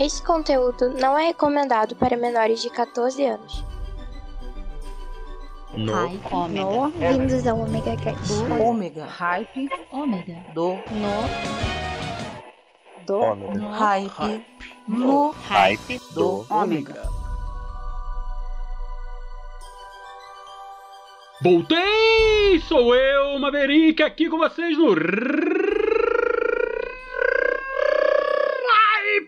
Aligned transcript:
Este 0.00 0.22
conteúdo 0.22 0.94
não 0.98 1.18
é 1.18 1.26
recomendado 1.26 1.94
para 1.94 2.16
menores 2.16 2.62
de 2.62 2.70
14 2.70 3.22
anos. 3.22 3.62
No. 5.74 5.92
Hype. 5.92 6.58
No. 6.58 6.88
Vindos 6.88 7.46
ao 7.46 7.60
Omega 7.60 7.94
Cast. 7.98 8.32
Ômega. 8.58 9.04
Hype. 9.04 9.68
Ômega. 9.92 10.42
Do. 10.54 10.70
No. 10.72 11.28
Do. 13.06 13.18
Ômega. 13.18 13.68
Hype. 13.68 14.46
No. 14.88 15.32
Hype 15.32 15.98
Do. 16.14 16.46
do 16.46 16.54
Ômega. 16.54 17.10
Voltei! 21.42 22.60
Sou 22.66 22.94
eu, 22.94 23.38
Maverick, 23.38 24.02
aqui 24.02 24.30
com 24.30 24.38
vocês 24.38 24.78
no 24.78 24.94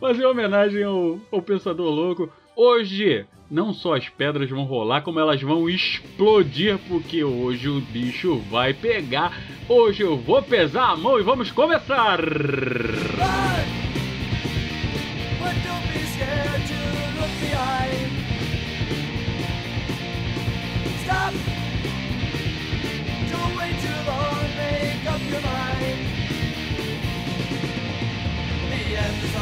Mas 0.00 0.16
em 0.16 0.24
homenagem 0.24 0.84
ao, 0.84 1.18
ao 1.32 1.42
Pensador 1.42 1.90
Louco, 1.90 2.30
hoje 2.54 3.26
não 3.50 3.74
só 3.74 3.96
as 3.96 4.08
pedras 4.08 4.48
vão 4.48 4.62
rolar, 4.62 5.02
como 5.02 5.18
elas 5.18 5.42
vão 5.42 5.68
explodir, 5.68 6.78
porque 6.88 7.24
hoje 7.24 7.68
o 7.68 7.80
bicho 7.80 8.36
vai 8.48 8.72
pegar. 8.72 9.36
Hoje 9.68 10.04
eu 10.04 10.16
vou 10.16 10.40
pesar 10.40 10.92
a 10.92 10.96
mão 10.96 11.18
e 11.18 11.22
vamos 11.24 11.50
começar! 11.50 12.20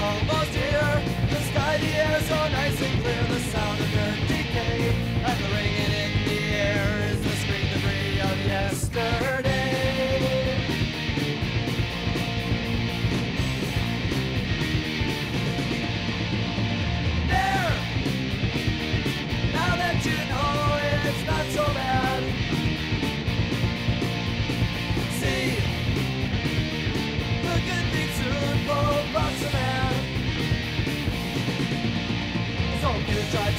Almost 0.02 0.54
here. 0.54 1.02
The 1.30 1.40
sky, 1.48 1.78
the 1.78 1.86
air 1.86 2.20
so 2.20 2.48
nice 2.48 2.80
and 2.82 3.02
clear. 3.02 3.24
The 3.24 3.40
sound 3.40 3.80
of 3.80 3.90
dirt 3.92 4.28
decay. 4.28 5.09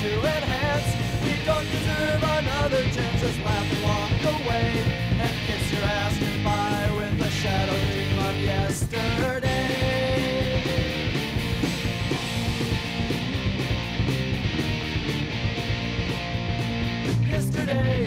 To 0.01 0.17
enhance. 0.17 0.89
We 1.23 1.33
don't 1.45 1.67
deserve 1.69 2.23
another 2.23 2.83
chance. 2.89 3.21
Just 3.21 3.39
laugh 3.45 3.71
and 3.71 3.83
walk 3.83 4.23
away 4.33 4.69
and 5.21 5.33
kiss 5.45 5.73
your 5.73 5.83
ass 5.83 6.17
goodbye 6.17 6.89
with 6.97 7.21
a 7.21 7.29
shadow 7.29 7.77
dream 7.93 8.17
of 8.27 8.35
yesterday. 8.37 9.61
yesterday. 17.29 18.05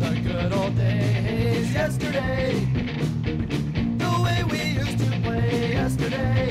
The 0.00 0.10
good 0.26 0.52
old 0.52 0.76
days 0.76 1.72
yesterday. 1.72 2.66
The 4.02 4.12
way 4.24 4.42
we 4.50 4.62
used 4.82 4.98
to 4.98 5.10
play 5.22 5.74
yesterday. 5.74 6.48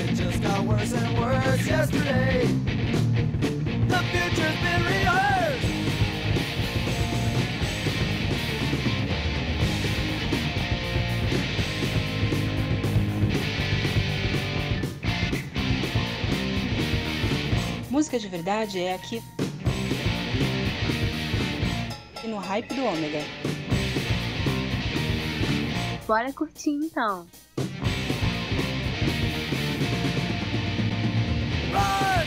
It 0.00 0.14
just 0.14 0.42
got 0.42 0.64
worse 0.64 0.92
and 0.94 1.18
worse 1.18 1.66
yesterday. 1.66 2.27
Música 17.98 18.18
de 18.18 18.28
verdade 18.28 18.78
é 18.80 18.94
aqui. 18.94 19.20
E 22.22 22.28
no 22.28 22.38
hype 22.38 22.72
do 22.72 22.84
Ômega. 22.84 23.18
Bora 26.06 26.32
curtir 26.32 26.70
então. 26.70 27.26
Run! 31.72 32.17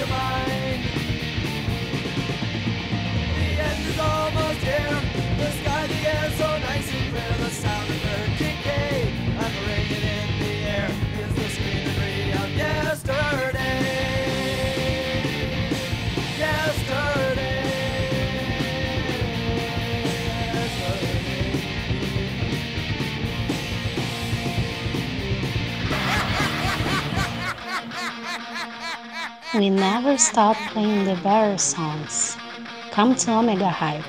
The 0.00 0.06
end 3.68 3.86
is 3.86 3.98
almost 3.98 4.60
here. 4.60 5.00
The 5.38 5.50
sky, 5.60 5.86
the 5.86 6.00
air, 6.08 6.30
so 6.38 6.48
nice 6.58 6.92
and 6.92 7.04
clear. 7.12 7.49
We 29.52 29.68
never 29.68 30.16
stop 30.16 30.56
playing 30.72 31.06
the 31.06 31.16
better 31.24 31.58
songs. 31.58 32.36
Come 32.92 33.16
to 33.16 33.32
Omega 33.32 33.68
Hype. 33.68 34.04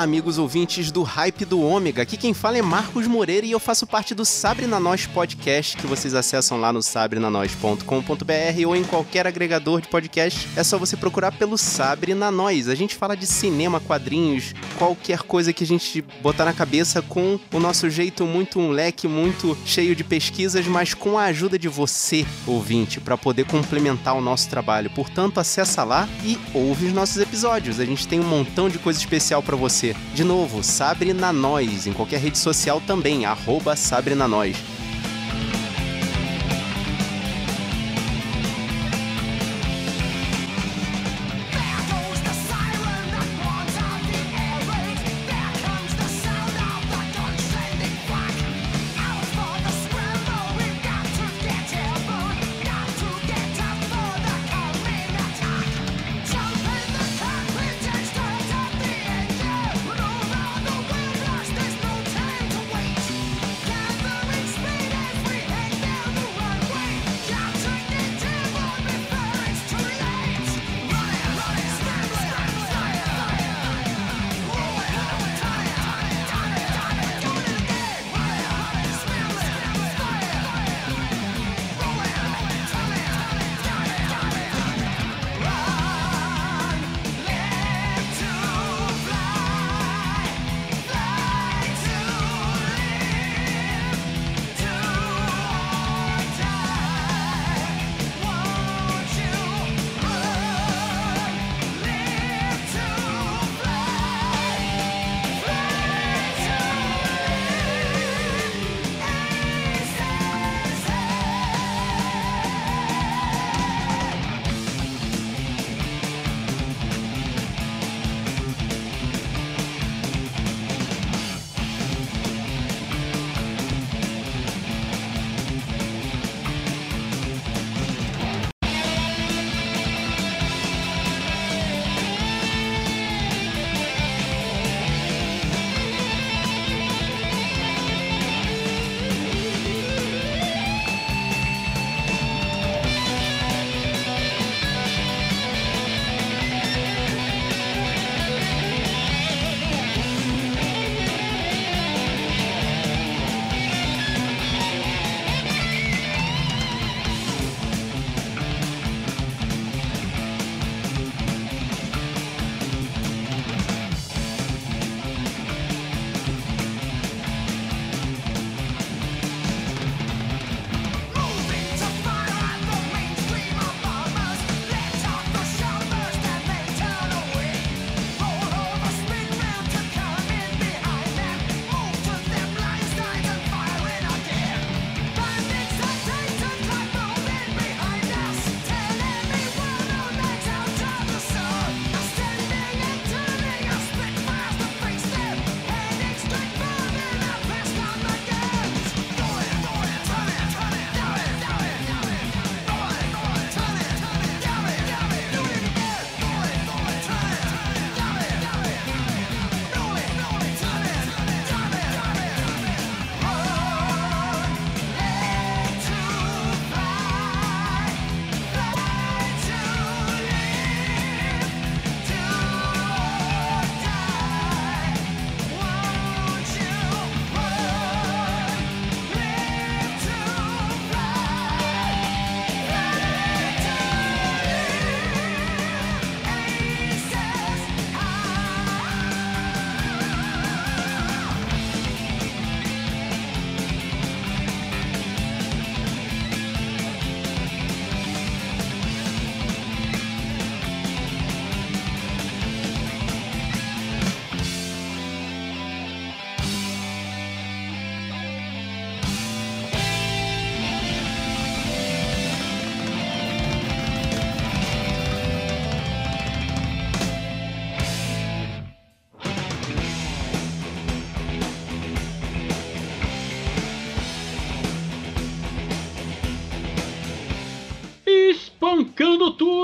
Amigos 0.00 0.38
ouvintes 0.38 0.90
do 0.90 1.02
Hype 1.02 1.44
do 1.44 1.60
Ômega. 1.60 2.00
Aqui 2.00 2.16
quem 2.16 2.32
fala 2.32 2.56
é 2.56 2.62
Marcos 2.62 3.06
Moreira 3.06 3.44
e 3.44 3.50
eu 3.50 3.60
faço 3.60 3.86
parte 3.86 4.14
do 4.14 4.24
Sabre 4.24 4.66
na 4.66 4.80
Nós 4.80 5.04
podcast 5.04 5.76
que 5.76 5.86
vocês 5.86 6.14
acessam 6.14 6.58
lá 6.58 6.72
no 6.72 6.82
sabrenanois.com.br 6.82 8.66
ou 8.66 8.74
em 8.74 8.82
qualquer 8.82 9.26
agregador 9.26 9.82
de 9.82 9.88
podcast. 9.88 10.48
É 10.56 10.64
só 10.64 10.78
você 10.78 10.96
procurar 10.96 11.32
pelo 11.32 11.58
Sabre 11.58 12.14
na 12.14 12.30
Nós. 12.30 12.66
A 12.66 12.74
gente 12.74 12.96
fala 12.96 13.14
de 13.14 13.26
cinema, 13.26 13.78
quadrinhos, 13.78 14.54
qualquer 14.78 15.18
coisa 15.18 15.52
que 15.52 15.64
a 15.64 15.66
gente 15.66 16.00
botar 16.22 16.46
na 16.46 16.54
cabeça 16.54 17.02
com 17.02 17.38
o 17.52 17.60
nosso 17.60 17.90
jeito 17.90 18.24
muito 18.24 18.58
um 18.58 18.70
leque 18.70 19.06
muito 19.06 19.54
cheio 19.66 19.94
de 19.94 20.02
pesquisas, 20.02 20.66
mas 20.66 20.94
com 20.94 21.18
a 21.18 21.24
ajuda 21.24 21.58
de 21.58 21.68
você, 21.68 22.26
ouvinte, 22.46 22.98
para 23.00 23.18
poder 23.18 23.44
complementar 23.44 24.16
o 24.16 24.22
nosso 24.22 24.48
trabalho. 24.48 24.88
Portanto, 24.88 25.38
acessa 25.38 25.84
lá 25.84 26.08
e 26.24 26.38
ouve 26.54 26.86
os 26.86 26.94
nossos 26.94 27.18
episódios. 27.18 27.78
A 27.78 27.84
gente 27.84 28.08
tem 28.08 28.18
um 28.18 28.24
montão 28.24 28.70
de 28.70 28.78
coisa 28.78 28.98
especial 28.98 29.42
para 29.42 29.56
você. 29.56 29.89
De 30.14 30.24
novo, 30.24 30.62
Sabre 30.62 31.12
na 31.12 31.32
Nós, 31.32 31.86
em 31.86 31.92
qualquer 31.92 32.20
rede 32.20 32.38
social 32.38 32.80
também, 32.86 33.24
arroba 33.24 33.76
Sabre 33.76 34.14
na 34.14 34.26
Nós. 34.26 34.56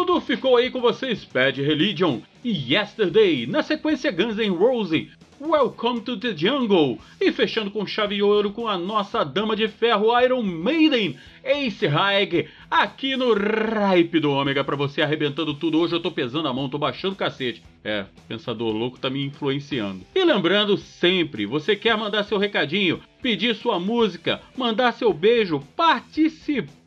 Tudo, 0.06 0.20
ficou 0.20 0.56
aí 0.56 0.70
com 0.70 0.80
vocês 0.80 1.25
Bad 1.25 1.60
Religion 1.60 2.20
e 2.44 2.72
Yesterday, 2.72 3.44
na 3.44 3.60
sequência 3.64 4.12
Guns 4.12 4.38
N' 4.38 4.56
Roses, 4.56 5.08
Welcome 5.40 6.02
to 6.02 6.16
the 6.16 6.34
Jungle, 6.34 7.00
e 7.20 7.32
fechando 7.32 7.72
com 7.72 7.84
chave 7.84 8.14
de 8.14 8.22
ouro 8.22 8.52
com 8.52 8.68
a 8.68 8.78
nossa 8.78 9.25
dama 9.25 9.56
de 9.56 9.66
ferro 9.66 10.16
Iron 10.20 10.44
Maiden, 10.44 11.18
Ace 11.44 11.88
High, 11.88 12.48
aqui 12.70 13.16
no 13.16 13.34
Ripe 13.34 14.20
do 14.20 14.30
Ômega 14.30 14.62
pra 14.62 14.76
você 14.76 15.02
arrebentando 15.02 15.52
tudo. 15.54 15.80
Hoje 15.80 15.96
eu 15.96 16.00
tô 16.00 16.12
pesando 16.12 16.46
a 16.46 16.52
mão, 16.52 16.68
tô 16.68 16.78
baixando 16.78 17.14
o 17.14 17.18
cacete. 17.18 17.60
É, 17.82 18.06
pensador 18.28 18.72
louco 18.72 19.00
tá 19.00 19.10
me 19.10 19.25
influenciando. 19.25 20.02
E 20.14 20.25
lembrando 20.25 20.76
sempre, 20.76 21.46
você 21.46 21.75
quer 21.75 21.96
mandar 21.96 22.22
seu 22.22 22.38
recadinho, 22.38 23.00
pedir 23.20 23.56
sua 23.56 23.80
música, 23.80 24.40
mandar 24.56 24.92
seu 24.92 25.12
beijo, 25.12 25.60
participar 25.76 26.86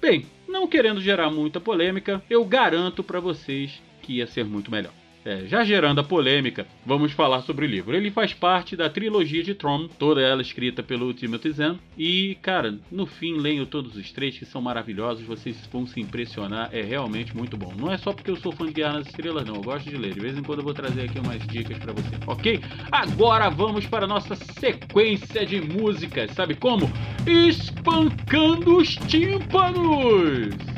Bem, 0.00 0.26
não 0.48 0.66
querendo 0.66 1.00
gerar 1.00 1.30
muita 1.30 1.60
polêmica, 1.60 2.22
eu 2.28 2.44
garanto 2.44 3.02
para 3.02 3.20
vocês 3.20 3.82
que 4.02 4.14
ia 4.14 4.26
ser 4.26 4.44
muito 4.44 4.70
melhor. 4.70 4.92
É, 5.24 5.46
já 5.46 5.62
gerando 5.64 6.00
a 6.00 6.04
polêmica, 6.04 6.66
vamos 6.84 7.12
falar 7.12 7.42
sobre 7.42 7.66
o 7.66 7.68
livro. 7.68 7.94
Ele 7.94 8.10
faz 8.10 8.32
parte 8.32 8.74
da 8.74 8.88
trilogia 8.88 9.42
de 9.42 9.54
Tron, 9.54 9.86
toda 9.86 10.20
ela 10.20 10.40
escrita 10.40 10.82
pelo 10.82 11.12
Timothy 11.12 11.52
Zahn. 11.52 11.78
E, 11.96 12.38
cara, 12.40 12.78
no 12.90 13.04
fim, 13.06 13.34
leiam 13.34 13.66
todos 13.66 13.96
os 13.96 14.10
três 14.12 14.38
que 14.38 14.46
são 14.46 14.62
maravilhosos, 14.62 15.24
vocês 15.24 15.56
vão 15.70 15.86
se 15.86 16.00
impressionar, 16.00 16.70
é 16.72 16.80
realmente 16.80 17.36
muito 17.36 17.56
bom. 17.56 17.72
Não 17.76 17.92
é 17.92 17.98
só 17.98 18.12
porque 18.12 18.30
eu 18.30 18.36
sou 18.36 18.52
fã 18.52 18.66
de 18.66 18.72
Guerra 18.72 18.94
nas 18.94 19.08
Estrelas, 19.08 19.44
não, 19.44 19.56
eu 19.56 19.62
gosto 19.62 19.90
de 19.90 19.96
ler. 19.96 20.14
De 20.14 20.20
vez 20.20 20.36
em 20.38 20.42
quando 20.42 20.60
eu 20.60 20.64
vou 20.64 20.74
trazer 20.74 21.02
aqui 21.02 21.18
umas 21.18 21.46
dicas 21.46 21.78
para 21.78 21.92
você, 21.92 22.16
ok? 22.26 22.60
Agora 22.90 23.50
vamos 23.50 23.86
para 23.86 24.04
a 24.04 24.08
nossa 24.08 24.34
sequência 24.34 25.44
de 25.44 25.60
músicas, 25.60 26.30
sabe 26.32 26.54
como? 26.54 26.90
Espancando 27.26 28.78
os 28.78 28.94
tímpanos! 28.94 30.69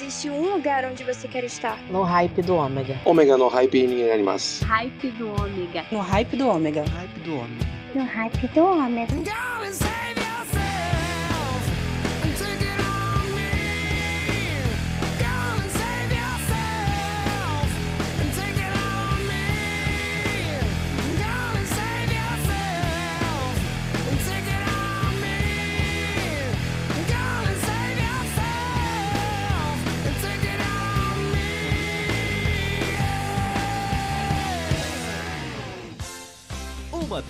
Existe 0.00 0.30
um 0.30 0.54
lugar 0.54 0.84
onde 0.86 1.04
você 1.04 1.28
quer 1.28 1.44
estar. 1.44 1.78
No 1.90 2.02
hype 2.02 2.40
do 2.40 2.56
ômega. 2.56 2.98
Omega 3.04 3.36
no 3.36 3.48
hype 3.48 3.86
ni 3.86 4.10
animasu. 4.10 4.64
Hype 4.64 5.10
do 5.10 5.28
ômega. 5.28 5.84
No 5.92 6.00
hype 6.00 6.36
do 6.36 6.48
ômega. 6.48 6.84
Hype 6.84 7.20
do 7.20 7.34
homem. 7.34 7.58
No 7.94 8.04
hype 8.04 8.48
do 8.48 8.64
ômega. 8.64 9.14
uma 9.14 9.59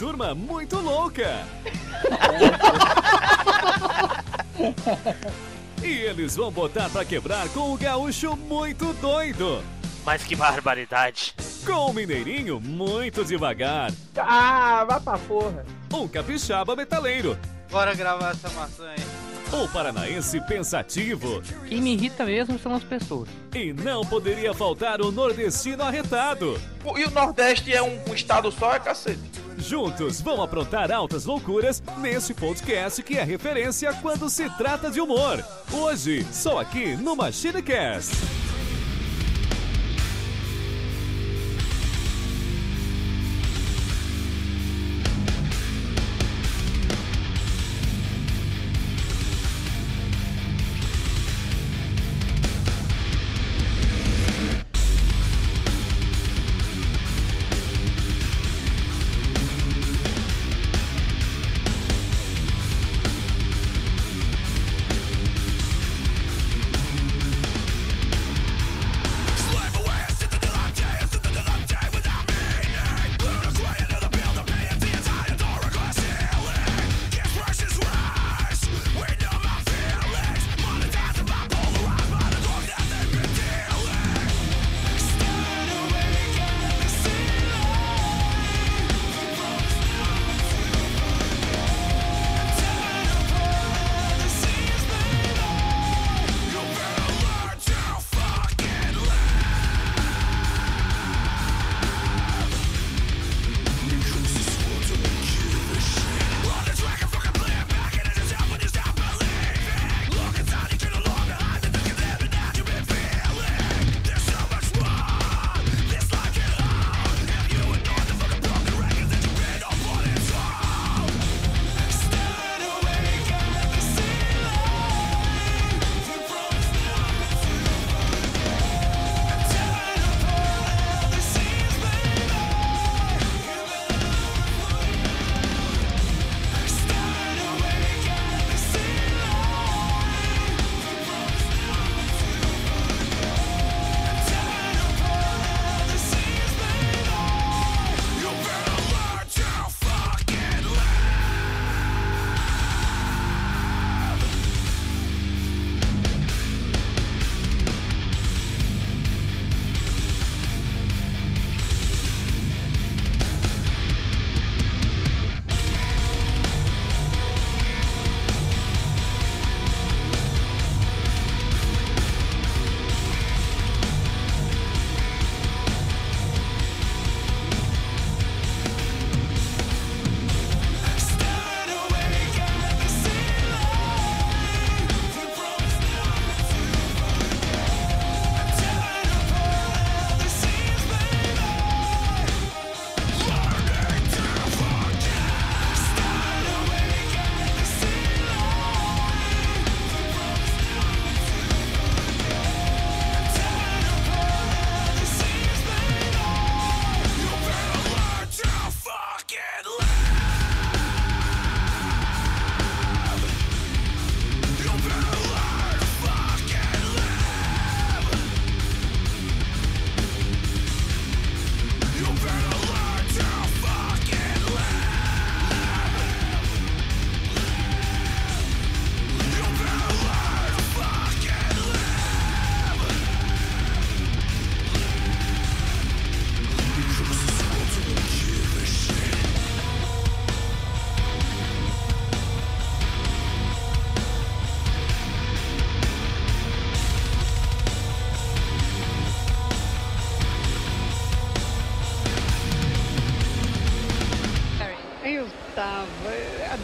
turma 0.00 0.34
muito 0.34 0.78
louca. 0.78 1.44
e 5.84 5.88
eles 5.88 6.36
vão 6.36 6.50
botar 6.50 6.88
pra 6.88 7.04
quebrar 7.04 7.46
com 7.50 7.74
o 7.74 7.76
gaúcho 7.76 8.34
muito 8.34 8.94
doido. 8.94 9.62
Mas 10.02 10.24
que 10.24 10.34
barbaridade. 10.34 11.34
Com 11.66 11.90
o 11.90 11.92
mineirinho 11.92 12.58
muito 12.58 13.22
devagar. 13.26 13.92
Ah, 14.16 14.86
vai 14.88 15.00
pra 15.00 15.18
porra. 15.18 15.66
Um 15.92 16.08
capixaba 16.08 16.74
metaleiro. 16.74 17.38
Bora 17.70 17.94
gravar 17.94 18.30
essa 18.30 18.48
maçã 18.50 18.88
aí. 18.88 19.04
Um 19.52 19.68
paranaense 19.68 20.40
pensativo. 20.46 21.42
Quem 21.68 21.82
me 21.82 21.92
irrita 21.92 22.24
mesmo 22.24 22.58
são 22.58 22.74
as 22.74 22.84
pessoas. 22.84 23.28
E 23.54 23.74
não 23.74 24.02
poderia 24.02 24.54
faltar 24.54 25.02
o 25.02 25.12
nordestino 25.12 25.82
arretado. 25.82 26.58
E 26.96 27.04
o 27.04 27.10
Nordeste 27.10 27.74
é 27.74 27.82
um, 27.82 28.00
um 28.08 28.14
estado 28.14 28.50
só, 28.50 28.76
é 28.76 28.80
cacete. 28.80 29.39
Juntos 29.58 30.20
vão 30.20 30.42
aprontar 30.42 30.90
altas 30.90 31.24
loucuras 31.24 31.82
nesse 31.98 32.34
podcast 32.34 33.02
que 33.02 33.16
é 33.16 33.22
referência 33.22 33.92
quando 33.94 34.28
se 34.28 34.48
trata 34.56 34.90
de 34.90 35.00
humor. 35.00 35.44
Hoje, 35.72 36.26
só 36.32 36.58
aqui 36.58 36.96
no 36.96 37.14
MachineCast. 37.14 38.39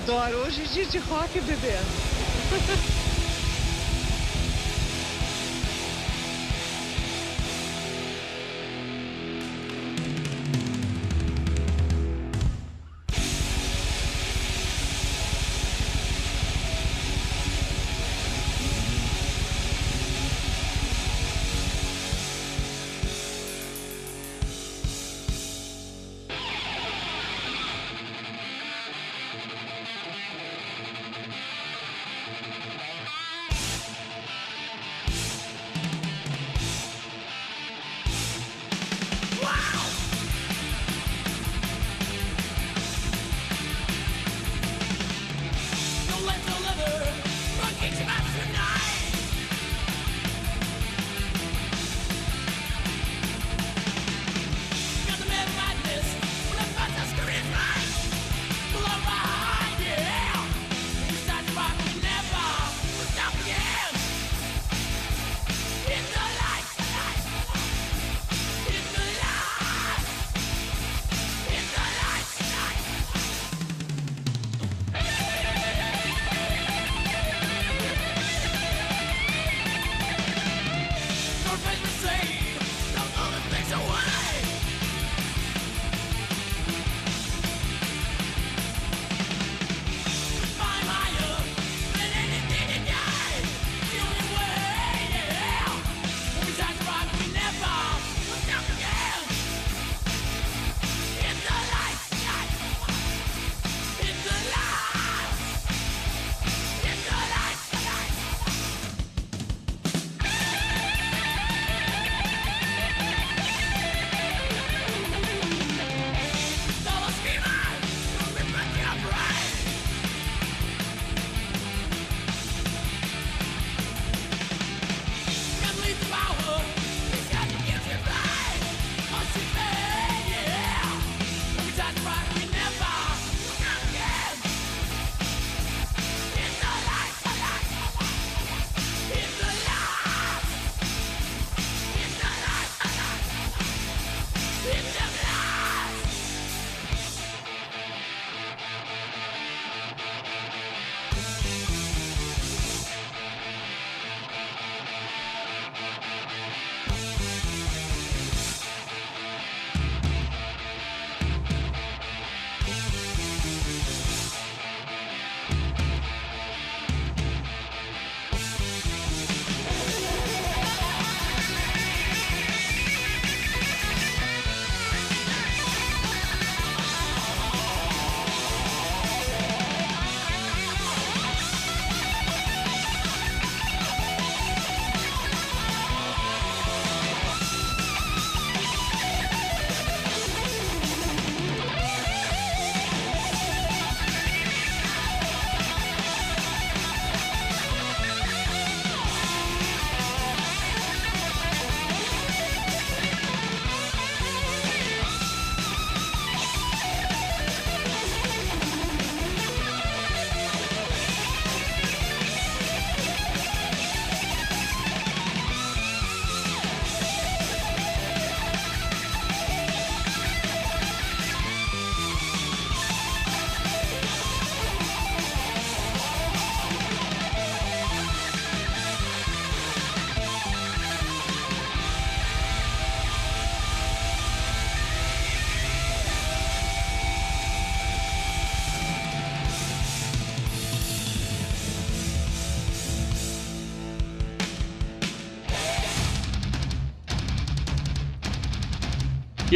Adoro. 0.06 0.38
Hoje 0.44 0.62
é 0.62 0.66
dia 0.66 0.86
de 0.86 0.98
rock, 0.98 1.40
bebê. 1.40 1.72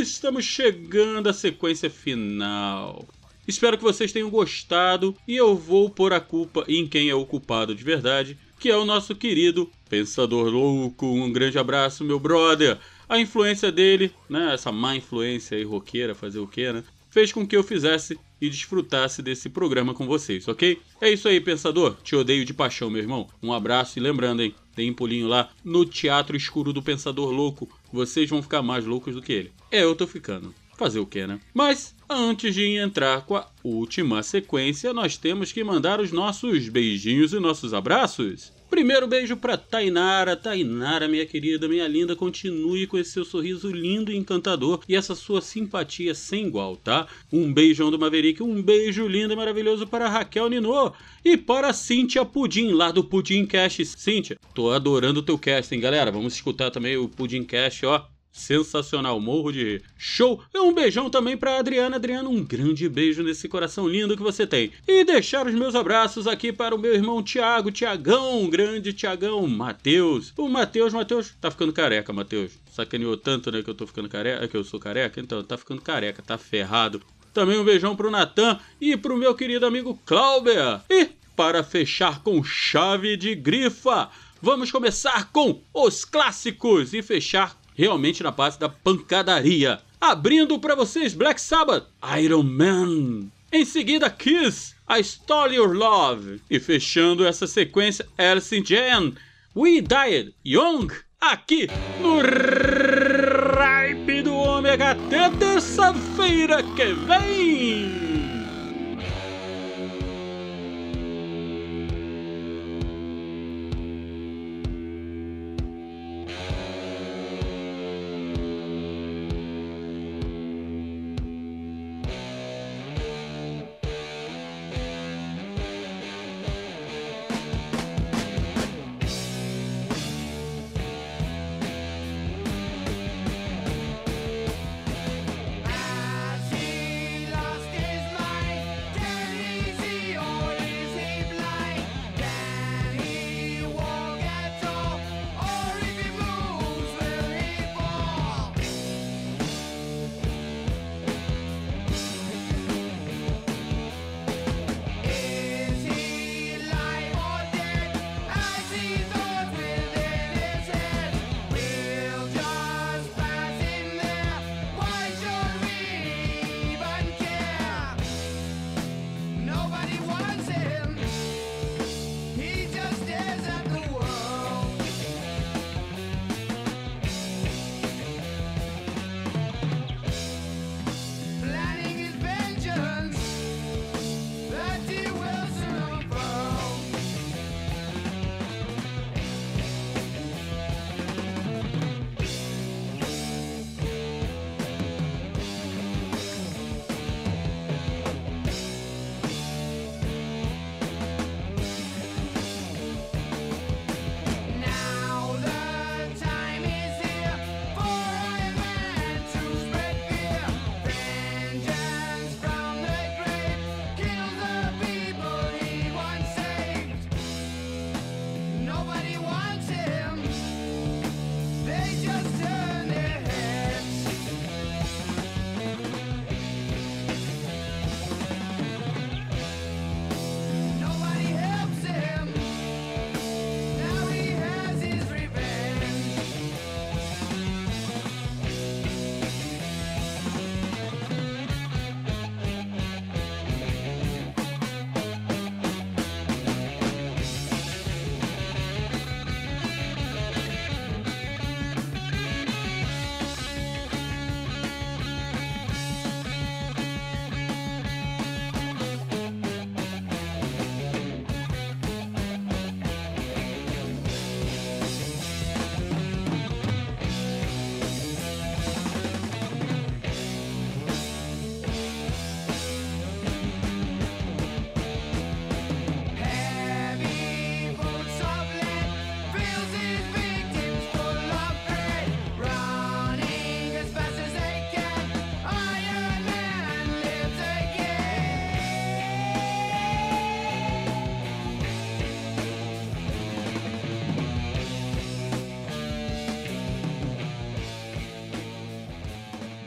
Estamos 0.00 0.44
chegando 0.44 1.28
à 1.28 1.32
sequência 1.32 1.90
final. 1.90 3.04
Espero 3.48 3.76
que 3.76 3.82
vocês 3.82 4.12
tenham 4.12 4.30
gostado 4.30 5.16
e 5.26 5.34
eu 5.34 5.56
vou 5.56 5.90
pôr 5.90 6.12
a 6.12 6.20
culpa 6.20 6.64
em 6.68 6.86
quem 6.86 7.10
é 7.10 7.14
o 7.16 7.26
culpado 7.26 7.74
de 7.74 7.82
verdade, 7.82 8.38
que 8.60 8.70
é 8.70 8.76
o 8.76 8.84
nosso 8.84 9.16
querido 9.16 9.68
Pensador 9.90 10.46
Louco. 10.48 11.04
Um 11.04 11.32
grande 11.32 11.58
abraço, 11.58 12.04
meu 12.04 12.20
brother. 12.20 12.78
A 13.08 13.18
influência 13.18 13.72
dele, 13.72 14.14
né, 14.28 14.54
essa 14.54 14.70
má 14.70 14.94
influência 14.94 15.56
aí 15.56 15.64
roqueira, 15.64 16.14
fazer 16.14 16.38
o 16.38 16.46
quê, 16.46 16.72
né, 16.72 16.84
fez 17.16 17.32
com 17.32 17.46
que 17.46 17.56
eu 17.56 17.62
fizesse 17.62 18.18
e 18.38 18.50
desfrutasse 18.50 19.22
desse 19.22 19.48
programa 19.48 19.94
com 19.94 20.06
vocês, 20.06 20.46
ok? 20.46 20.78
É 21.00 21.10
isso 21.10 21.26
aí, 21.26 21.40
pensador. 21.40 21.96
Te 22.04 22.14
odeio 22.14 22.44
de 22.44 22.52
paixão, 22.52 22.90
meu 22.90 23.00
irmão. 23.00 23.26
Um 23.42 23.54
abraço 23.54 23.98
e 23.98 24.02
lembrando, 24.02 24.42
hein, 24.42 24.54
tem 24.74 24.90
um 24.90 24.94
pulinho 24.94 25.26
lá 25.26 25.48
no 25.64 25.86
Teatro 25.86 26.36
Escuro 26.36 26.74
do 26.74 26.82
Pensador 26.82 27.30
Louco. 27.30 27.70
Vocês 27.90 28.28
vão 28.28 28.42
ficar 28.42 28.60
mais 28.60 28.84
loucos 28.84 29.14
do 29.14 29.22
que 29.22 29.32
ele. 29.32 29.52
É, 29.70 29.82
eu 29.82 29.94
tô 29.96 30.06
ficando. 30.06 30.54
Fazer 30.76 30.98
o 30.98 31.06
que, 31.06 31.26
né? 31.26 31.40
Mas 31.54 31.94
antes 32.06 32.54
de 32.54 32.76
entrar 32.76 33.24
com 33.24 33.34
a 33.34 33.46
última 33.64 34.22
sequência, 34.22 34.92
nós 34.92 35.16
temos 35.16 35.50
que 35.50 35.64
mandar 35.64 36.02
os 36.02 36.12
nossos 36.12 36.68
beijinhos 36.68 37.32
e 37.32 37.40
nossos 37.40 37.72
abraços. 37.72 38.52
Primeiro 38.68 39.06
beijo 39.06 39.36
pra 39.36 39.56
Tainara. 39.56 40.36
Tainara, 40.36 41.08
minha 41.08 41.24
querida, 41.24 41.68
minha 41.68 41.86
linda, 41.86 42.16
continue 42.16 42.86
com 42.86 42.98
esse 42.98 43.12
seu 43.12 43.24
sorriso 43.24 43.70
lindo 43.70 44.10
e 44.10 44.16
encantador 44.16 44.80
e 44.88 44.96
essa 44.96 45.14
sua 45.14 45.40
simpatia 45.40 46.14
sem 46.14 46.46
igual, 46.46 46.76
tá? 46.76 47.06
Um 47.32 47.52
beijão 47.52 47.90
do 47.90 47.98
Maverick, 47.98 48.42
um 48.42 48.60
beijo 48.60 49.06
lindo 49.06 49.32
e 49.32 49.36
maravilhoso 49.36 49.86
para 49.86 50.08
Raquel 50.08 50.48
Ninô 50.48 50.92
e 51.24 51.36
para 51.36 51.72
Cíntia 51.72 52.24
Pudim, 52.24 52.72
lá 52.72 52.90
do 52.90 53.04
Pudim 53.04 53.46
Cast. 53.46 53.84
Cíntia, 53.84 54.36
tô 54.52 54.70
adorando 54.70 55.20
o 55.20 55.22
teu 55.22 55.38
casting, 55.38 55.80
galera. 55.80 56.10
Vamos 56.10 56.34
escutar 56.34 56.70
também 56.70 56.96
o 56.96 57.08
Pudim 57.08 57.44
Cast, 57.44 57.86
ó. 57.86 58.15
Sensacional, 58.36 59.18
morro 59.18 59.50
de 59.50 59.80
show. 59.96 60.42
E 60.54 60.58
um 60.58 60.72
beijão 60.72 61.08
também 61.08 61.38
pra 61.38 61.58
Adriana. 61.58 61.96
Adriana, 61.96 62.28
um 62.28 62.44
grande 62.44 62.86
beijo 62.86 63.22
nesse 63.22 63.48
coração 63.48 63.88
lindo 63.88 64.14
que 64.14 64.22
você 64.22 64.46
tem. 64.46 64.70
E 64.86 65.04
deixar 65.04 65.46
os 65.46 65.54
meus 65.54 65.74
abraços 65.74 66.26
aqui 66.26 66.52
para 66.52 66.74
o 66.74 66.78
meu 66.78 66.94
irmão 66.94 67.22
Tiago, 67.22 67.72
Tiagão, 67.72 68.48
grande 68.50 68.92
Tiagão, 68.92 69.46
Matheus. 69.48 70.34
O 70.36 70.50
Matheus, 70.50 70.92
Matheus, 70.92 71.34
tá 71.40 71.50
ficando 71.50 71.72
careca, 71.72 72.12
Matheus. 72.12 72.52
Sacaneou 72.70 73.16
tanto, 73.16 73.50
né, 73.50 73.62
que 73.62 73.70
eu 73.70 73.74
tô 73.74 73.86
ficando 73.86 74.08
careca, 74.08 74.46
que 74.46 74.56
eu 74.56 74.62
sou 74.62 74.78
careca, 74.78 75.18
então 75.18 75.42
tá 75.42 75.56
ficando 75.56 75.80
careca, 75.80 76.22
tá 76.22 76.36
ferrado. 76.36 77.00
Também 77.32 77.58
um 77.58 77.64
beijão 77.64 77.96
pro 77.96 78.10
Natan 78.10 78.60
e 78.78 78.98
pro 78.98 79.16
meu 79.16 79.34
querido 79.34 79.64
amigo 79.64 79.98
Clauber. 80.04 80.82
E 80.90 81.08
para 81.34 81.64
fechar 81.64 82.22
com 82.22 82.44
chave 82.44 83.16
de 83.16 83.34
grifa, 83.34 84.10
vamos 84.42 84.70
começar 84.70 85.32
com 85.32 85.62
os 85.72 86.04
clássicos 86.04 86.92
e 86.92 87.02
fechar 87.02 87.56
realmente 87.76 88.22
na 88.22 88.30
base 88.30 88.58
da 88.58 88.68
pancadaria. 88.68 89.80
Abrindo 90.00 90.58
para 90.58 90.74
vocês 90.74 91.14
Black 91.14 91.40
Sabbath, 91.40 91.86
Iron 92.18 92.42
Man. 92.42 93.28
Em 93.52 93.64
seguida 93.64 94.10
Kiss, 94.10 94.74
I 94.88 95.00
Stole 95.00 95.56
Your 95.56 95.76
Love. 95.76 96.40
E 96.50 96.58
fechando 96.58 97.26
essa 97.26 97.46
sequência, 97.46 98.06
Alice 98.18 98.56
in 98.56 99.14
We 99.54 99.80
Died 99.80 100.34
Young. 100.44 100.88
Aqui 101.20 101.68
no 102.00 102.20
Ripe 102.20 104.22
do 104.22 104.34
Ômega 104.34 104.90
até 104.90 105.30
terça-feira 105.30 106.62
que 106.62 106.92
vem. 106.92 108.05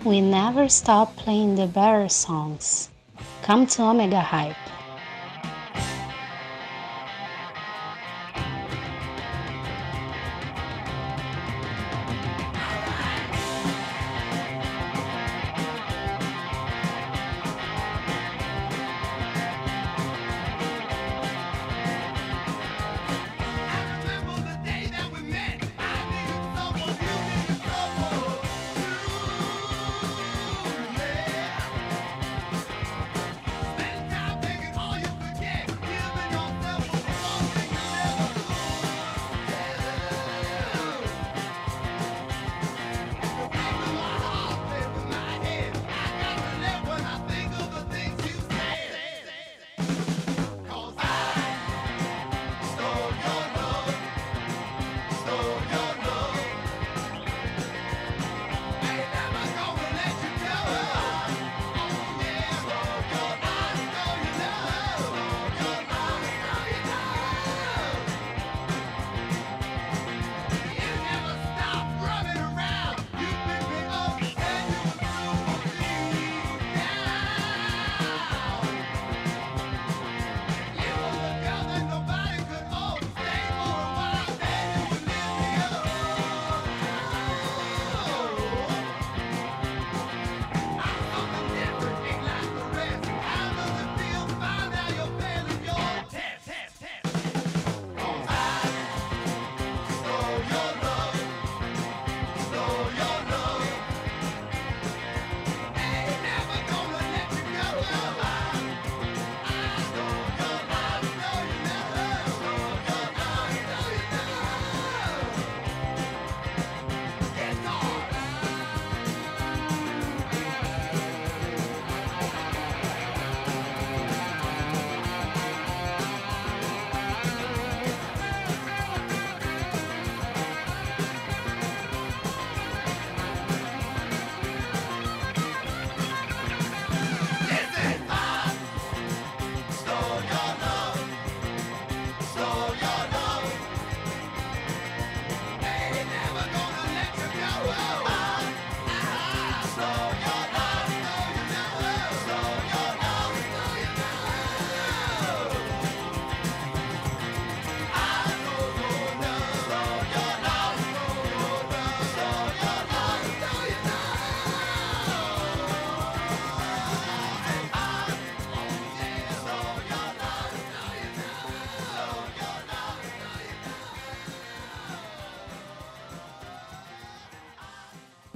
We 0.10 0.22
never 0.22 0.67
stop 0.69 1.15
playing 1.17 1.54
the 1.54 1.67
better 1.67 2.10
songs. 2.10 2.89
Come 3.43 3.67
to 3.67 3.84
Omega 3.84 4.22
Hype. 4.22 4.69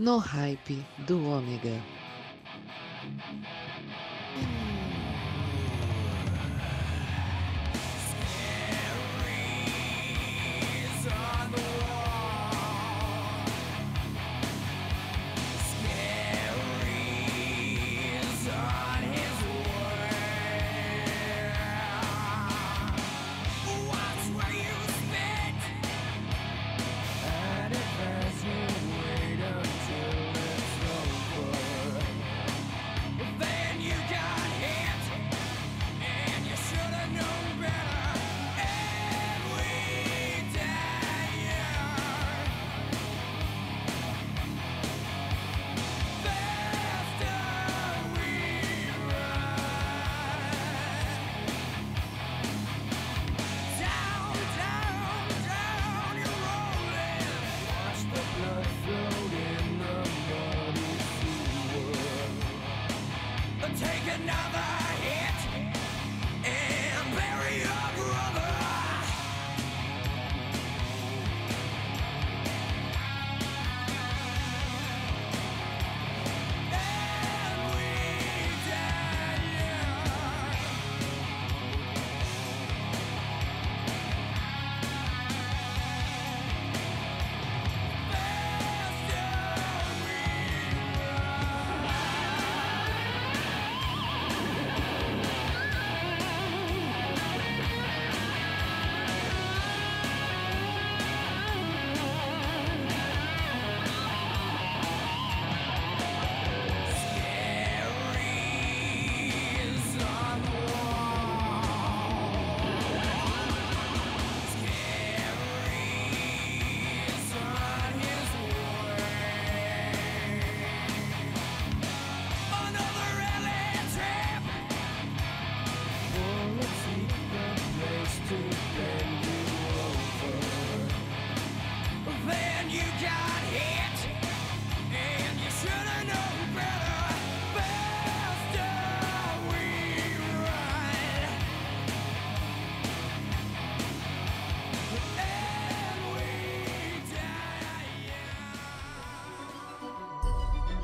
No 0.04 0.18
hype 0.20 0.86
do 0.98 1.24
Ômega. 1.24 1.93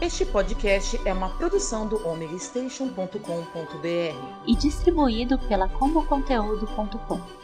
Este 0.02 0.26
podcast 0.26 0.98
é 1.04 1.12
uma 1.12 1.28
produção 1.28 1.86
do 1.86 2.08
omegastation.com.br 2.08 4.46
e 4.48 4.56
distribuído 4.56 5.38
pela 5.40 5.68
comoconteúdo.com. 5.68 7.39